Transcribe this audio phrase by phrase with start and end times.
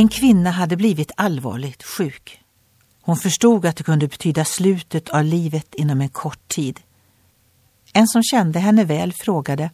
[0.00, 2.40] En kvinna hade blivit allvarligt sjuk.
[3.02, 6.80] Hon förstod att det kunde betyda slutet av livet inom en kort tid.
[7.92, 9.70] En som kände henne väl frågade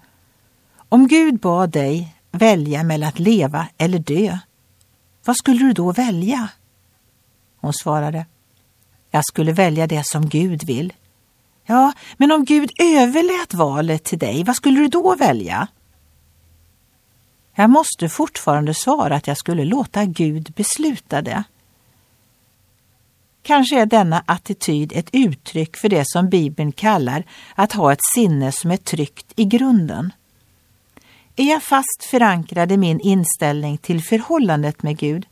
[0.89, 4.39] Om Gud bad dig välja mellan att leva eller dö,
[5.25, 6.49] vad skulle du då välja?
[7.61, 8.27] Hon svarade
[9.11, 10.93] Jag skulle välja det som Gud vill.
[11.65, 15.69] Ja, men om Gud överlät valet till dig, vad skulle du då välja?
[17.59, 21.45] Jag måste fortfarande svara att jag skulle låta Gud besluta det.
[23.43, 27.25] Kanske är denna attityd ett uttryck för det som Bibeln kallar
[27.55, 30.13] att ha ett sinne som är tryggt i grunden.
[31.37, 35.27] Är jag fast förankrad i min inställning till förhållandet med Gud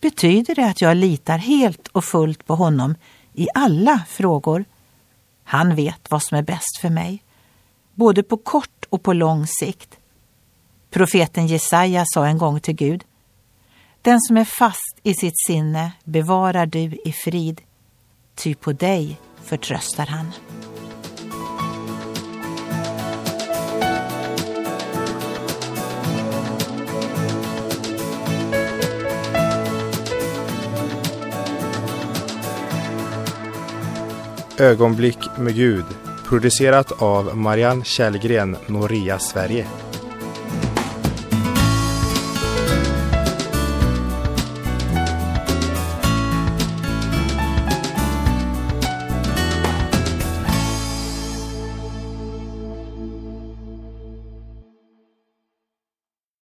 [0.00, 2.94] betyder det att jag litar helt och fullt på honom
[3.32, 4.64] i alla frågor.
[5.44, 7.22] Han vet vad som är bäst för mig,
[7.94, 9.98] både på kort och på lång sikt.
[10.94, 13.04] Profeten Jesaja sa en gång till Gud
[14.02, 17.60] Den som är fast i sitt sinne bevarar du i frid,
[18.34, 20.32] ty på dig förtröstar han.
[34.58, 35.84] Ögonblick med Gud
[36.24, 39.66] producerat av Marianne Källgren, Noria Sverige.